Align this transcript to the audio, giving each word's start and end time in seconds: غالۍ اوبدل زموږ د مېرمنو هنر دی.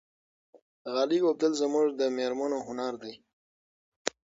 غالۍ 0.93 1.19
اوبدل 1.23 1.51
زموږ 1.61 1.87
د 1.99 2.01
مېرمنو 2.17 2.59
هنر 2.67 2.93
دی. 3.03 3.13